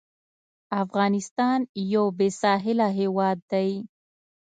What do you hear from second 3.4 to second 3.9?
دی.